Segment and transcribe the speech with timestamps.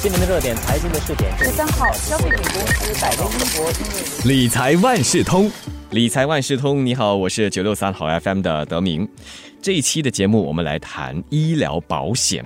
[0.00, 5.50] 今年的热点财经的试点，十三号，消费品公司百威英博理财万事通，
[5.90, 9.08] 理财万事通，你好，我是九六三好 FM 的德明。
[9.60, 12.44] 这一期的节目，我们来谈医疗保险。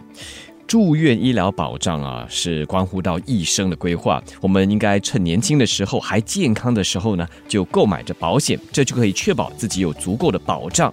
[0.67, 4.23] 住院医疗保障啊，是关乎到一生的规划。
[4.41, 10.93] 我们应该趁年轻的时候还健康的时候呢，就购买着保险，这就可以确保自己有足够的保障。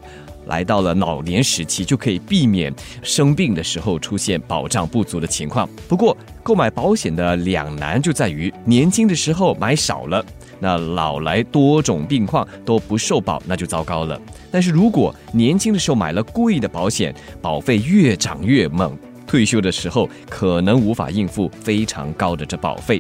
[0.50, 5.70] 来到了老年时期，就可以避免生病的时候出现保障不足的情况。
[5.88, 10.24] 不过，购买保险的两难就在于年轻的时候买少了，
[10.60, 14.20] 那老来多种病况都不受保，那就糟糕了。
[14.52, 18.98] 但是如果年轻的时候买了贵的保险，保费越涨越猛，
[19.28, 23.00] 退休的时候可能无法应付非常高的这保费。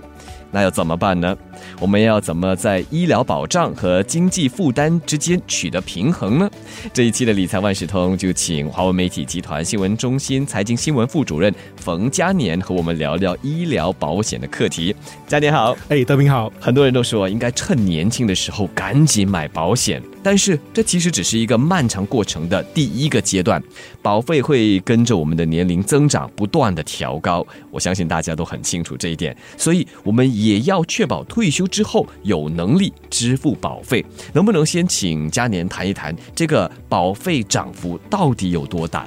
[0.51, 1.37] 那要怎么办呢？
[1.79, 6.49] 我们要怎么在医疗保障和经济负担之间取得平衡呢？
[6.91, 14.95] 这一期的理财万事通就请华为媒体集团新闻中心财经新闻副主任冯嘉年和我们聊聊医疗保险的课题。
[15.27, 16.51] 嘉年好，哎，德明好。
[16.59, 23.61] 很多人都说应该趁年轻的时候赶紧买保险，但是这其实只是一个漫长过程的第一个阶段，
[24.01, 27.45] 保费会跟着我们的年龄增长不断的调高。
[27.69, 30.38] 我相信大家都很清楚这一点，所以我们。
[30.39, 39.05] 也要确保退休之后有能力支付保费，能不能先请嘉年谈一谈这个保费涨幅到底有多大？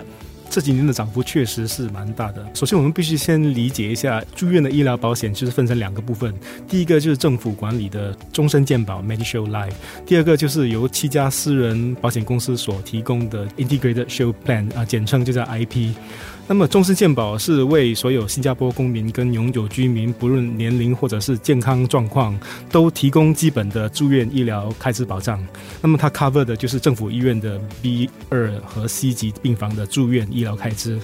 [0.51, 2.47] 这几年的涨幅确实是蛮大的。
[2.53, 6.31] 首先，我们必须先理解一下住院的医疗保险，就是分成两个部分。
[6.69, 9.73] 第一个就是政府管理的终身健保 （Medishield Life），
[10.05, 15.95] 第二个就是由七家私人保险公司所提供的 Integrated Shield Plan，啊，简称就叫 IP。
[16.49, 22.39] 那么，终身健保是为所有新加坡公民跟永久居民，不论年龄或者是健康状况，
[22.71, 25.43] 都提供基本的住院医疗开支保障。
[25.81, 31.01] 那么，它 cover 的就是政府医院的 B 二和 C 级病房的住院医疗开支。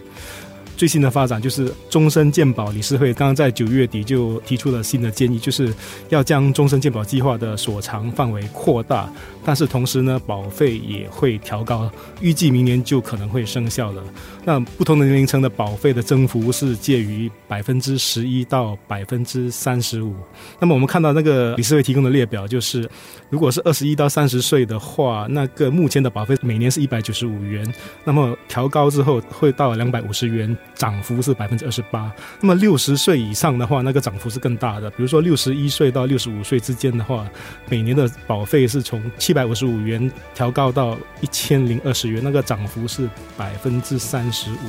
[0.79, 5.75] 最新的发展就是终身健保理事会刚刚在九月底就提出了新的建议，就是
[6.09, 9.13] 要将终身健保计划的所偿范围扩大，
[9.45, 14.01] 但是同时呢，保费也会调高，预计明年就可能会生效了。
[14.45, 20.15] 那不同的年龄层的保费的增幅是介于百分之十一到百分之三十五。
[20.61, 22.89] 那么我们看到那个理事会提供的列表，就是
[23.31, 27.67] 如果是二十一到三十岁的话，那个目前的保费每年是一百九十五元，
[28.05, 30.57] 那么调高之后会到两百五十元。
[30.75, 34.89] 涨幅是百分之二十八，那么六十岁以上的话，那个涨幅是更大的。
[34.91, 37.29] 比如说六十一岁到六十五岁之间的话，
[37.69, 44.69] 每年的保费是从七百五十五元调高到一千零二十元，那个涨幅是百分之三十五。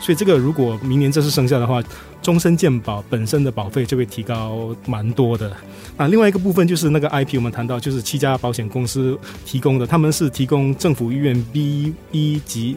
[0.00, 1.82] 所以这个如果明年正式生效的话，
[2.20, 5.54] 终身健保本身的保费就会提高蛮多的。
[5.96, 12.76] 那，另外一个部分就是那个 IP，我们谈到就是七家保险公司提供的，他们是提供政府医院 B 一级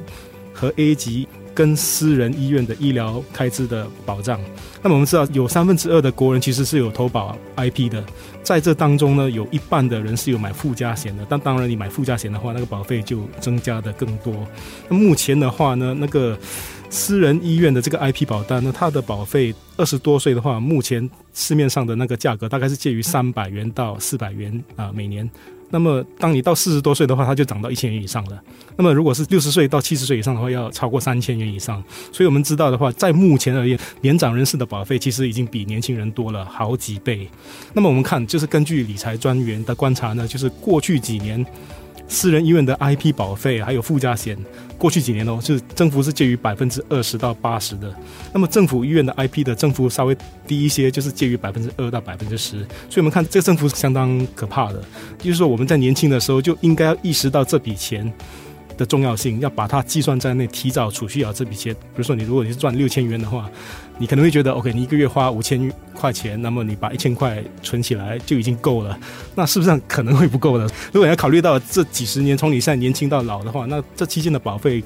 [0.53, 1.27] 和 A 级。
[1.59, 4.39] 跟私人医院的医疗开支的保障，
[4.81, 8.01] 那么我们知道有三分之二的国人其实是有投保 IP 的，
[8.41, 11.25] 在这当中呢，有一半的人是有买附加险的。
[11.27, 14.33] 但当然，你买附加险的话，那个保费就增加的更多。
[14.87, 16.39] 那目前的话呢，那个
[16.89, 25.29] 私人医院的这个 IP 保单呢，它的保费二十多岁的话，目前市面上的那个价格大概是介于三百元到四百元啊每年。
[25.71, 28.41] 那么，当你到四十多岁的话，它就涨到一千元以上了。
[28.75, 31.83] 那么，如果是六十岁到七十岁以上的话，要超过三千元以上。
[32.11, 37.27] 所以我们知道的话，在目前而言，年长人士的保费其实已经比年轻人多了好几倍。
[37.73, 41.45] 那么，我们看，就是根据理财专员的观察呢，就是过去几年。
[42.09, 44.35] 私人医院的 IP 保费还有附加险，
[44.79, 47.93] 过去几年哦，是政府是介于百分之二十到八十的。
[48.33, 50.17] 那么政府医院的 IP 的增幅稍微
[50.47, 52.57] 低一些，就是介于百分之二到百分之十。
[52.89, 54.83] 所以我们看这个增幅是相当可怕的。
[55.19, 58.11] 就是说我们在年轻的时候就应该要意识到这笔钱
[58.79, 61.71] 的重要性，要把它计算在内，提早储蓄好这笔钱。
[61.73, 63.47] 比如说你如果你是赚六千元的话。
[64.01, 68.97] 你可能会觉得，OK，你一个月花五千块钱，那么你把一千块存起来就已经够了。
[69.35, 70.65] 那是不是可能会不够的？
[70.93, 74.81] 如果要考虑到这几十年从你现在年轻到老的话，那这期间的保费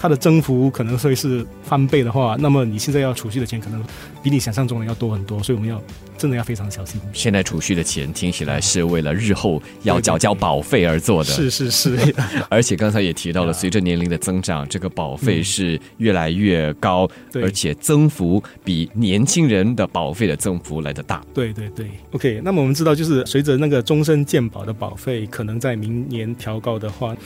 [0.00, 3.84] 它的增幅可能会是翻倍的话，那么你现在要储蓄的钱可能
[4.22, 5.42] 比你想象中的要多很多。
[5.42, 5.82] 所以我们要
[6.16, 7.00] 真的要非常小心。
[7.12, 11.30] 现在储蓄的钱听起来是为了日后要缴交保费而做的。
[11.30, 12.14] 是是是。
[12.48, 18.42] 而且刚才也提到了，随着年龄的增长，这个保费是越来越高，而且增幅。
[18.64, 21.24] 比年轻人的保费的增幅来的大。
[21.32, 22.40] 对对对，OK。
[22.44, 27.16] 那么我们知道，就是随着那个终身健保的保费可能在明年调高的话，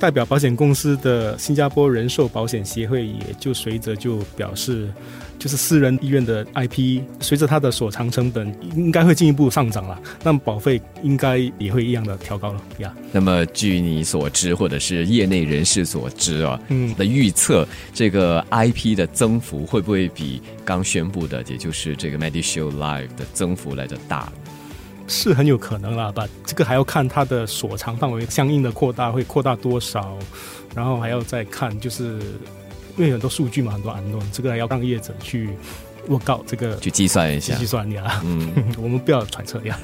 [0.00, 4.90] 代表保险公司的新加坡人寿保险协会也就随着就表示，
[5.38, 12.94] 就是私人医院的 IP 随着它的所偿成本应该会进一步上涨了，那么保费应该也会一样的调高了呀。
[13.12, 24.32] 那么据你所知，或者是业内人士所知啊，嗯的预测，这个 IP 的增幅会不会比刚宣布的，也就是这个 MediShield Life 的增幅来的大？
[25.10, 26.24] 是很有可能啦，吧？
[26.46, 30.16] 这个还要看它的所长范围相应的扩大会扩大多少，
[30.72, 32.20] 然后还要再看，就是
[32.96, 35.50] 因为很多数据嘛，很多安论，这个还要让业者去
[36.06, 37.66] 我告这个去计算一下计。
[37.66, 38.22] 算呀。
[38.24, 39.76] 嗯， 我们不要揣测呀。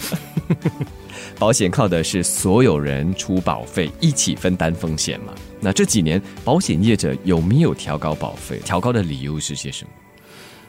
[1.41, 5.35] 保险靠的是所有人出保费，一起分担风险嘛。
[5.61, 8.61] 那这几年保险业者有没有调高保费？
[8.65, 9.91] 调高的理由是些什么？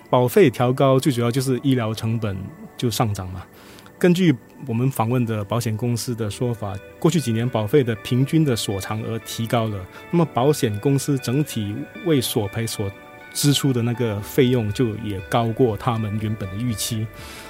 [0.09, 2.35] 保费调高最主要就是医疗成本
[2.75, 3.43] 就上涨嘛。
[3.99, 4.35] 根据
[4.67, 12.91] 我们访问的保险公司的说法，过去几年保费的平均的所偿额提高了，那么保险公司整体为索赔所
[13.33, 17.07] 支出的那个费用就也高过他们原本的预期。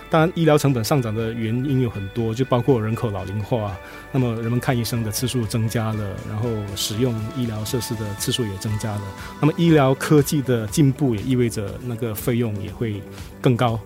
[0.10, 3.78] 当然，医疗成本上涨的原因有很多，就包括人口老龄化，
[4.14, 9.02] 那么人们看医生的次数增加了，然后使用医疗设施的次数也增加了。
[9.42, 13.02] 那么医疗科技的进步也意味着那个费用也会
[13.42, 13.78] 更高。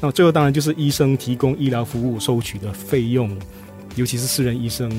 [0.00, 3.30] 那最后当然就是医生提供医疗服务收取的费用，
[3.96, 4.90] 尤其是私人医生，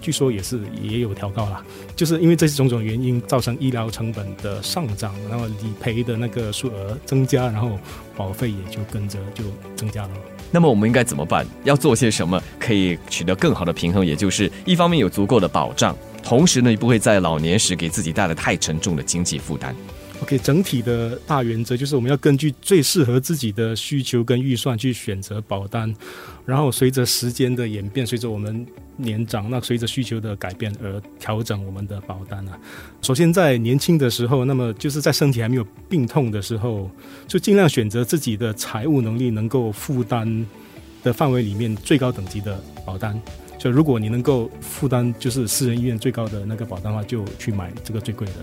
[0.00, 1.62] 据说也是也有调高啦。
[1.94, 7.78] 就是因为这些种种原因造成医疗成本的上涨，然后理赔的那个数额增加，然后
[8.16, 9.44] 保费也就跟着就
[9.76, 10.10] 增加了。
[10.50, 11.46] 那么我们应该怎么办？
[11.64, 14.06] 要做些什么可以取得更好的平衡？
[14.06, 19.76] 也就是一方面有足够的保障，同时呢，也不会在老年时给自己带来太沉重的经济负担。
[20.20, 25.94] OK，整体的大原则就是我们要根据最适合自己的需求跟预算去选择保单，
[26.44, 28.66] 然后随着时间的演变，随着我们
[28.96, 32.58] 年长，那随着需求的改变而调整我们的保单啊。
[33.00, 36.90] 首先在年轻的时候，那么就是在身体还没有病痛的时候，
[37.26, 40.46] 就尽量选择自己的财务能力能够负担
[41.02, 43.18] 的范围里面最高等级的保单。
[43.56, 48.34] 就如果你能够负担就是私人医院最高的那个保单的话，就去买这个最贵的。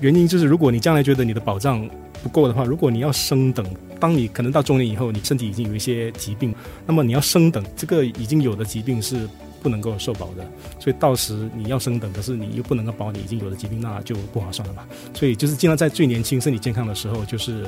[0.00, 1.88] 原因就是，如果你将来觉得你的保障
[2.22, 3.64] 不够的话，如果你要升等，
[3.98, 6.54] 当你可能到中年以后，你身体已经有一些疾病，
[6.86, 9.28] 那么你要升等，这个已经有的疾病是
[9.62, 10.46] 不能够受保的，
[10.78, 14.82] 所以到时你要升等，可是你又不能够保你已经有的疾病，那就不划算了嘛。
[15.14, 17.64] 所以就是尽量在最年轻、身体健康的时候，就是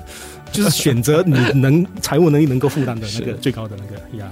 [0.53, 4.31] 就是选择你能财务能力能够负担的那个最高的那个呀。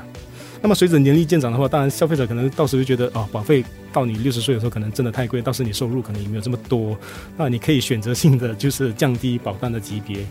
[0.67, 6.99] 那么随着年龄渐长的话，当然消费者可能到时候就觉得哦，保费到你六十岁的时候可能真的太贵，到时你收入可能也没有这么多，
[7.37, 10.27] 那你可以选择性的就是降低保单的级别，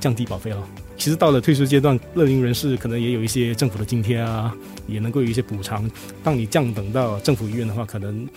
[0.00, 0.64] 降低保费咯。
[0.96, 4.52] 其实到了退休阶段，乐龄人士可能也有一些政府的津贴啊，
[4.88, 5.88] 也能够有一些补偿。
[6.24, 8.28] 当你降等到政府医院的话，可能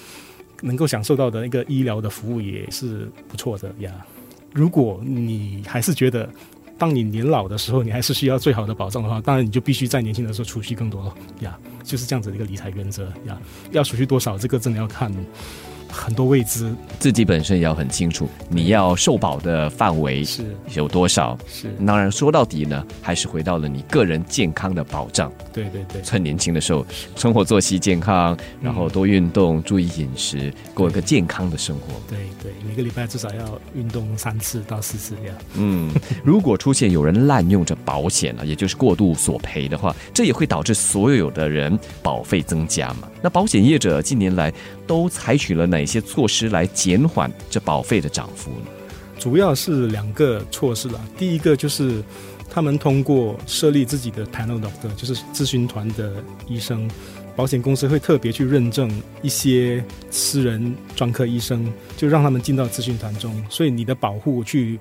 [0.62, 3.92] 能够享受到的那个医疗的服务也是不错的呀。
[4.54, 6.30] 如果你还是觉得
[6.82, 13.40] 当你年老的时候，你还是需要最好的保障的话，当然你就必须在年轻的时候储蓄更多了呀，就是这样子的一个理财原则呀。
[13.70, 15.14] 要储蓄多少，这个真的要看
[15.92, 21.38] 很多未知，自己本身也要很清楚，你要受保的范围是有多少。
[21.48, 25.32] 是，当然，说到底呢，还是回到了你个人健康的保障。
[25.54, 26.86] 对对对，趁年轻的时候，
[27.16, 31.94] 生活作息健康，然后多运动，注意饮食，过一个健康的生活。
[32.10, 35.38] 对对，每个礼拜至少要运动三次到四次这样。
[35.56, 35.92] 嗯，
[36.24, 43.10] 如果出现有人滥用着保险了，也就是过度索赔的话，这也会导致所有的人保费增加嘛。
[43.22, 44.52] 那保险业者近年来
[44.88, 48.68] 都采取了哪哪些措施来减缓这保费的涨幅呢？
[49.18, 51.02] 主要是两个措施啦。
[51.18, 52.04] 第一个就是
[52.48, 56.88] 他们通过设立自己的 panel doctor，就是咨询团的医生，
[57.36, 58.92] 保险公司会特别去认证
[59.24, 63.44] 一些私人专科医生，就让他们进到咨询团中。
[63.50, 64.80] 所以你的保护去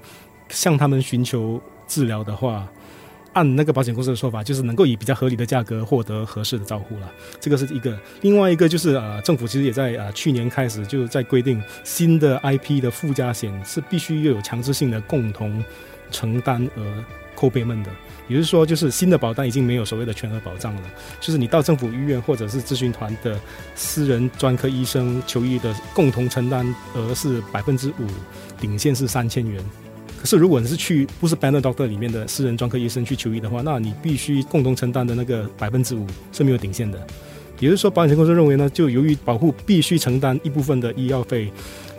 [0.51, 2.69] 向他们寻求治疗的话。
[3.33, 7.11] 按那个保险公司的说法，就是能够以比较合理的价格获得合适的照护了，
[7.41, 7.99] 这个是一个。
[8.23, 15.65] 另外一个就是呃，政府其实也在呃去年开始就在规定新的 IP 的附加险是必须要有强制性的共同
[16.11, 17.05] 承担额
[17.37, 17.91] 后辈们的，
[18.29, 20.83] 也就是说，就是新的保单已经没有所谓的全额保障了，
[21.21, 23.41] 就是你到政府医院或者是咨询团的
[23.75, 28.07] 私人专科医生求医的共同承担额是百分之五，
[28.61, 29.65] 顶线是三千元。
[30.21, 36.99] 可是，如果你是去不是 Banner Doctor 里面的私人专科医生去求医的话，那你必须共同承担的那个百分之五是没有顶线的。
[37.59, 41.51] 也就是说，保险公司认为呢，就由于保护必须承担一部分的医药费，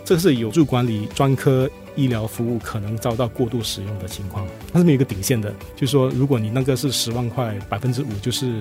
[0.04, 4.46] 这是有助管理专科医疗服务可能遭到过度使用的情况。
[4.72, 8.60] 它是没有一个顶线的，就是说，如果你那个是十万块，百分之五就是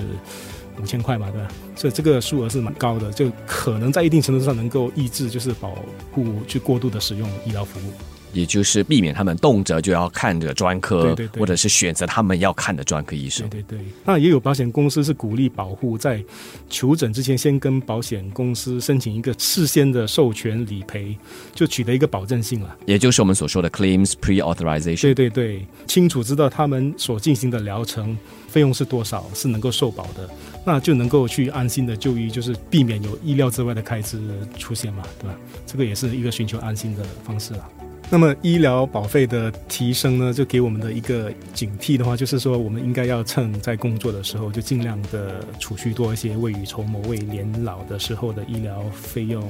[0.82, 1.48] 五千块嘛，对吧？
[1.76, 5.76] 所以这个数额是蛮高的，就可能在一定程度上能够抑制就是保
[6.12, 7.92] 护去过度的使用医疗服务。
[8.34, 13.48] 也就是避免他们动辄就要看着专科，对对对或者是选择他们要看的专科医生。
[13.50, 16.24] 对对对，那也有保险公司是鼓励保护在
[16.70, 21.16] 求诊之前先跟保险公司申请一个事先的授权理赔，
[21.54, 22.78] 就取得一个保证性了。
[22.86, 25.02] 也就是我们所说的 claims pre-authorization。
[25.02, 30.30] 对对对，清楚知道他们所进行的疗程费用是多少，是能够受保的，
[30.66, 34.22] 那就能够去安心的就医，就是避免有意料之外的开支
[34.58, 35.36] 出现嘛，对吧？
[35.66, 37.70] 这个也是一个寻求安心的方式啊。
[38.14, 49.50] 那么医疗保费的提升呢，就给我们的一个警惕的话，就是说我们应该要趁在工作的时候，就尽量的储蓄多一些，未雨绸缪，为年老的时候的医疗费用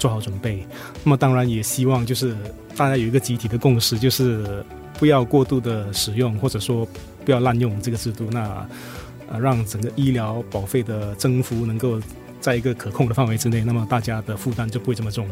[0.00, 0.66] 做好准备。
[1.04, 2.36] 那么当然也希望就是
[2.76, 4.64] 大家有一个集体的共识，就是
[4.98, 6.84] 不要过度的使用，或者说
[7.24, 8.66] 不要滥用这个制度，那
[9.30, 12.00] 呃让整个医疗保费的增幅能够
[12.40, 15.28] 在一个可控的范围之内，那么大家的负担就不会这么重。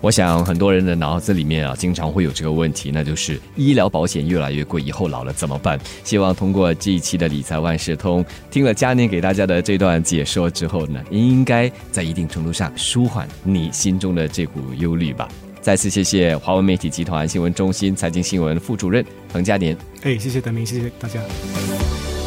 [0.00, 5.78] 我想很多人的脑子里面啊，经常会有这个问题，那就是医疗保险越来越贵，以后老了怎么办？
[6.04, 15.28] 希望通过这一期的理财万事通，听了嘉年给大家的这段解说之后呢，应该在一定程度上舒缓你心中的这股忧虑吧。
[15.60, 19.76] 再次谢谢华文媒体集团新闻中心财经新闻副主任彭嘉年。
[20.02, 21.20] 哎，谢谢德明，谢谢大家。